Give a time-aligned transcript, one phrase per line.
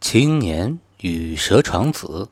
[0.00, 2.28] 青年与蛇床子。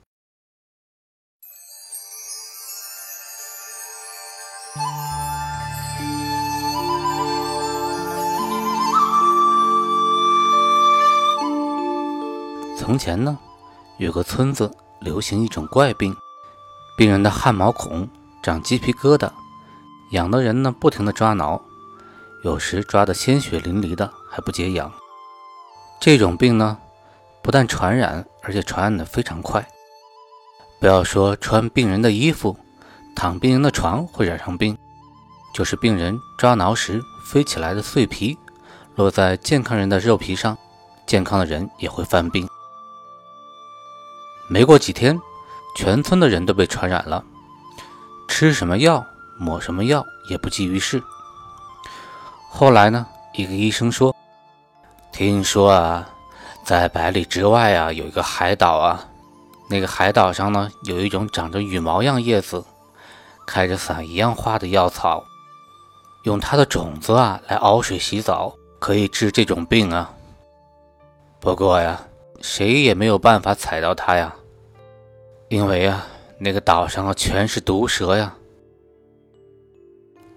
[12.78, 13.36] 从前呢，
[13.98, 16.16] 有个村子流行一种怪病，
[16.96, 18.08] 病人的汗毛孔
[18.42, 19.30] 长鸡皮疙瘩，
[20.12, 21.60] 痒的人呢不停的抓挠，
[22.44, 24.90] 有时抓得鲜血淋漓的还不解痒。
[26.00, 26.78] 这种病呢，
[27.46, 29.64] 不但传染，而且传染的非常快。
[30.80, 32.58] 不要说穿病人的衣服，
[33.14, 34.76] 躺病人的床会染上病，
[35.54, 38.36] 就是病人抓挠时飞起来的碎皮，
[38.96, 40.58] 落在健康人的肉皮上，
[41.06, 42.48] 健康的人也会犯病。
[44.48, 45.16] 没过几天，
[45.76, 47.24] 全村的人都被传染了，
[48.26, 49.06] 吃什么药、
[49.38, 51.00] 抹什么药也不济于事。
[52.50, 54.12] 后来呢，一个医生说
[55.12, 56.10] ：“听说啊，
[56.66, 59.08] 在百里之外啊，有一个海岛啊，
[59.70, 62.64] 那个海岛上呢，有一种长着羽毛样叶子、
[63.46, 65.24] 开着伞一样花的药草，
[66.24, 70.12] 用它的种子啊来熬水洗澡，可以治这种病啊。
[71.38, 72.02] 不过呀。”
[72.42, 74.32] 谁也没有办法踩到它呀，
[75.48, 76.06] 因为啊，
[76.38, 78.36] 那个岛上啊全是毒蛇呀。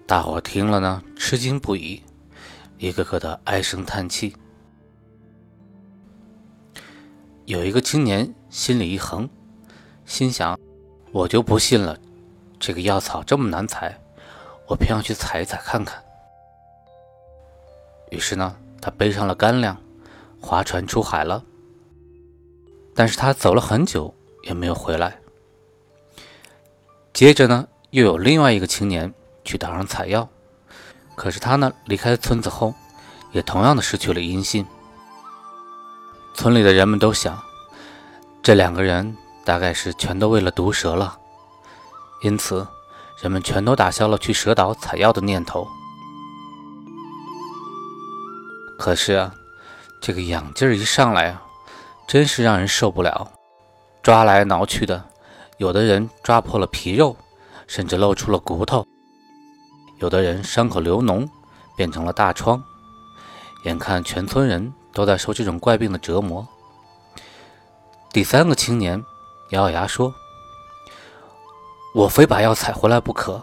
[0.06, 2.02] 大伙听了呢，吃惊不已，
[2.78, 4.34] 一个个的唉声叹气。
[7.50, 9.28] 有一个青年心里一横，
[10.06, 10.56] 心想：
[11.10, 11.98] 我就不信了，
[12.60, 13.98] 这个药草这么难采，
[14.68, 16.00] 我偏要去采一采看看。
[18.10, 19.76] 于是呢，他背上了干粮，
[20.40, 21.42] 划船出海了。
[22.94, 25.18] 但是他走了很久也没有回来。
[27.12, 29.12] 接着呢，又有另外一个青年
[29.44, 30.28] 去岛上采药，
[31.16, 32.72] 可是他呢离开村子后，
[33.32, 34.64] 也同样的失去了音信。
[36.40, 37.38] 村里的人们都想，
[38.42, 39.14] 这两个人
[39.44, 41.18] 大概是全都为了毒蛇了，
[42.22, 42.66] 因此
[43.20, 45.68] 人们全都打消了去蛇岛采药的念头。
[48.78, 49.34] 可是啊，
[50.00, 51.42] 这个痒劲儿一上来啊。
[52.08, 53.30] 真是让人受不了，
[54.02, 55.04] 抓来挠去的，
[55.58, 57.14] 有的人抓破了皮肉，
[57.66, 58.82] 甚至露出了骨头；
[59.98, 61.28] 有的人伤口流脓，
[61.76, 62.64] 变成了大疮。
[63.64, 66.46] 眼看全村人都在受这种怪病的折磨，
[68.12, 69.04] 第三个青年
[69.50, 70.14] 咬咬牙说
[71.94, 73.42] ：“我非把药采回来不可。”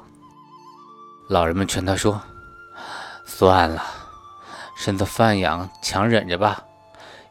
[1.30, 2.22] 老人们劝他说
[3.25, 3.84] ：“算了，
[4.75, 6.63] 身子犯痒，强忍着吧。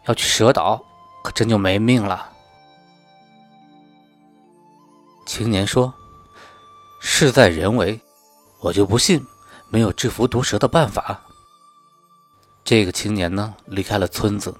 [0.06, 0.83] 要去蛇岛。”
[1.27, 2.31] 可真就没命了。
[5.27, 5.93] 青年说
[7.03, 8.00] ：“事在人为，
[8.60, 9.27] 我就不信
[9.69, 11.21] 没有制服毒蛇的办法。”
[12.66, 14.53] 这个青年呢，离开了村子，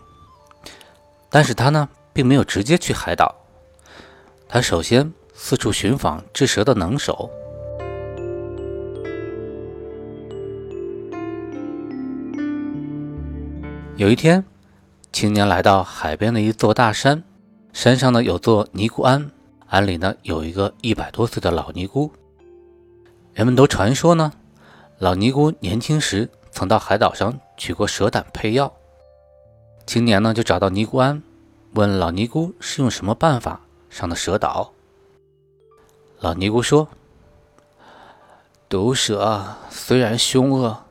[1.29, 3.35] 但是他呢，并没有直接去海岛。
[4.49, 7.29] 他首先四处寻访治蛇的能手。
[13.97, 14.45] 有一天。
[15.13, 17.25] 青年来到海边的一座大山，
[17.73, 19.31] 山上呢有座尼姑庵，
[19.67, 22.13] 庵里呢有一个一百多岁的老尼姑。
[23.33, 24.31] 人们都传说呢，
[24.99, 28.73] 老尼姑年轻时曾到海岛上取过蛇胆配药。
[29.87, 31.23] 青年呢就找到尼姑庵，
[31.75, 34.73] 问老尼姑是用什么办法上的蛇岛。
[36.21, 36.89] 老尼姑说
[38.71, 40.85] ：“毒蛇虽然凶恶，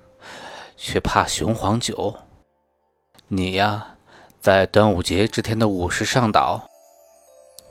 [0.77, 2.15] 却怕雄黄酒。
[3.27, 3.87] 你呀。”
[4.39, 6.69] 在端午节这天的午时上岛，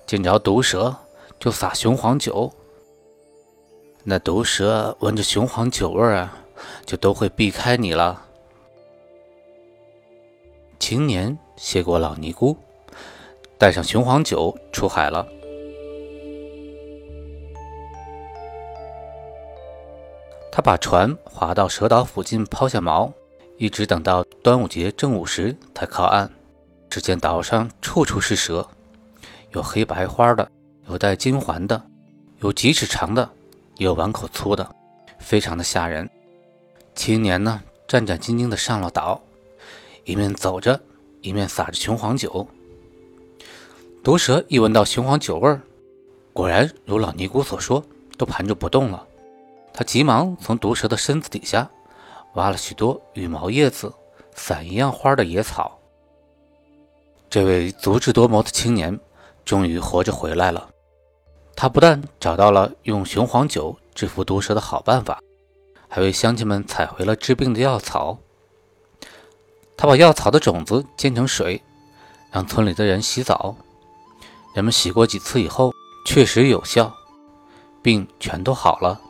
[0.09, 0.97] 见着毒蛇
[1.39, 2.53] 就撒雄黄酒。
[4.03, 6.37] 那毒蛇闻着雄黄酒味儿啊，
[6.85, 8.23] 就都会避开你了。
[10.79, 12.57] 青年谢过老尼姑，
[13.57, 15.27] 带上雄黄酒出海了。
[20.53, 23.11] 他把船划到蛇岛附近，抛下锚，
[23.57, 26.31] 一直等到端午节正午时才靠岸。
[26.89, 28.69] 只见岛上处处是蛇，
[29.51, 30.49] 有黑白花的，
[30.87, 31.83] 有带金环的，
[32.39, 33.29] 有几尺长的，
[33.79, 34.69] 也有碗口粗的，
[35.19, 36.09] 非常的吓人。
[36.95, 39.21] 青年呢，战战兢兢地上了岛，
[40.05, 40.81] 一面走着，
[41.21, 42.47] 一面撒着雄黄酒。
[44.03, 45.61] 毒蛇一闻到雄黄酒味儿，
[46.33, 47.85] 果然如老尼姑所说，
[48.17, 49.07] 都盘住不动了。
[49.73, 51.69] 他急忙从毒蛇的身子底下
[52.35, 53.93] 挖了许多羽毛、叶子、
[54.35, 55.79] 伞一样花的野草。
[57.29, 58.99] 这位足智多谋的青年
[59.45, 60.71] 终于活着回来了。
[61.57, 65.21] 他不但找到了用雄黄酒制服毒蛇的好办法，
[65.95, 68.19] 还为乡亲们采回了治病的药草。
[69.77, 71.63] 他把药草的种子煎成水，
[72.33, 73.55] 让村里的人洗澡。
[74.57, 75.73] 人们洗过几次以后，
[76.05, 76.93] 确实有效，
[77.81, 79.01] 病全都好了。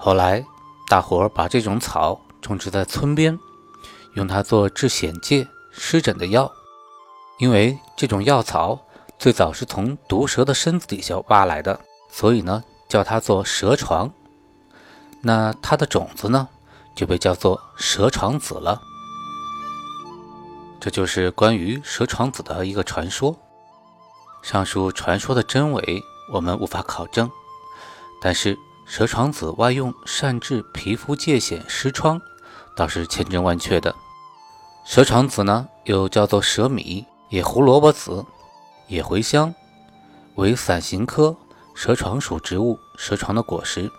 [0.00, 0.42] 后来，
[0.88, 3.38] 大伙儿把这种草种植在村边，
[4.14, 6.50] 用它做治癣疥、湿疹的药。
[7.38, 8.80] 因为这种药草
[9.18, 11.78] 最早是从毒蛇的身子底下挖来的，
[12.16, 14.08] 所以呢，叫它做蛇床。
[15.20, 16.48] 那它的种子呢，
[16.94, 18.80] 就被叫做蛇床子了。
[20.78, 23.36] 这就是关于蛇床子的一个传说。
[24.42, 27.28] 上述传说的真伪，我们无法考证。
[28.22, 28.56] 但是
[28.86, 32.20] 蛇床子外用善治皮肤疥癣、湿疮，
[32.76, 33.92] 倒是千真万确的。
[34.84, 38.24] 蛇床子呢，又叫做蛇米、野胡萝卜籽、
[38.86, 39.52] 野茴香，
[40.36, 41.34] 为伞形科
[41.74, 43.90] 蛇床属植物蛇床的果实，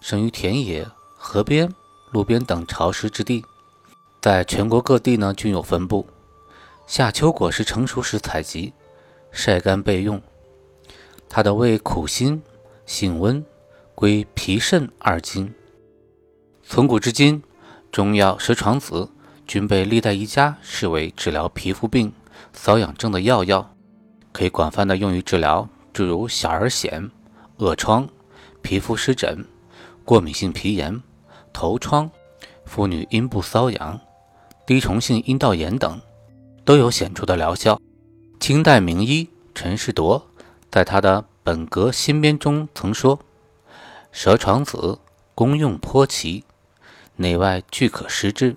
[0.00, 1.72] 生于田野、河边、
[2.10, 3.44] 路边等潮湿之地，
[4.20, 6.06] 在全国各地呢均有分布。
[6.86, 8.74] 夏秋果实成熟时采集，
[9.30, 10.20] 晒干备用。
[11.28, 12.42] 它的味苦辛，
[12.84, 13.44] 性温，
[13.94, 15.54] 归脾肾二经。
[16.62, 17.42] 从古至今，
[17.90, 19.08] 中药蛇床子
[19.46, 22.12] 均被历代医家视为治疗皮肤病、
[22.54, 23.74] 瘙痒症的药药，
[24.32, 27.08] 可以广泛的用于治疗诸如小儿癣、
[27.56, 28.06] 恶疮、
[28.60, 29.46] 皮肤湿疹、
[30.04, 31.00] 过敏性皮炎、
[31.54, 32.10] 头疮、
[32.66, 33.98] 妇女阴部瘙痒、
[34.66, 35.98] 滴虫性阴道炎等。
[36.64, 37.78] 都有显著的疗效。
[38.40, 40.26] 清代名医陈士铎
[40.70, 43.20] 在他的《本格新编》中曾说
[44.10, 44.98] ：“蛇床子
[45.34, 46.44] 功用颇奇，
[47.16, 48.56] 内外俱可施之，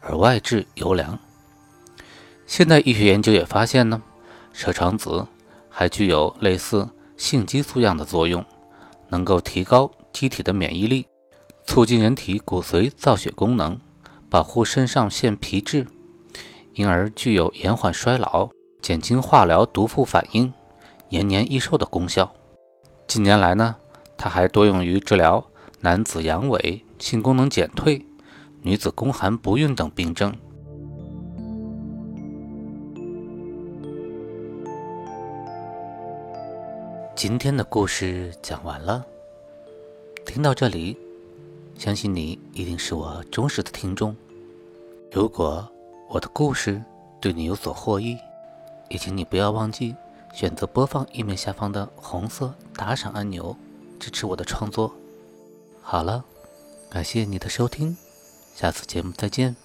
[0.00, 1.16] 而外治尤良。”
[2.44, 4.02] 现代医学研究也发现呢，
[4.52, 5.28] 蛇床子
[5.76, 8.44] 还具有类似性激素样的作用，
[9.08, 11.08] 能够提高机体的免疫力，
[11.66, 13.76] 促进人体骨髓造血功能，
[14.30, 15.88] 保护肾上腺皮质。
[16.74, 18.50] 因而具有延缓衰老、
[18.80, 20.52] 减轻化疗毒副反应、
[21.08, 22.32] 延年益寿的功效。
[23.08, 23.74] 近年来呢，
[24.16, 25.44] 它还多用于治疗
[25.80, 28.06] 男子阳痿、性功能减退、
[28.62, 30.32] 女子宫寒不孕等病症。
[37.26, 39.02] 今天的故事讲完了，
[40.26, 40.94] 听到这里，
[41.78, 44.14] 相信你一定是我忠实的听众。
[45.10, 45.66] 如果
[46.10, 46.84] 我的故事
[47.22, 48.18] 对你有所获益，
[48.90, 49.96] 也请你不要忘记
[50.34, 53.56] 选择播放页面下方的红色打赏按钮，
[53.98, 54.94] 支持我的创作。
[55.80, 56.22] 好了，
[56.90, 57.96] 感谢你的收听，
[58.54, 59.63] 下次节目再见。